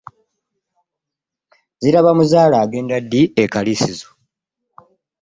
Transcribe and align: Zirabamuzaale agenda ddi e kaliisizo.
Zirabamuzaale 1.81 2.55
agenda 2.63 2.95
ddi 3.03 3.21
e 3.41 3.43
kaliisizo. 3.53 4.09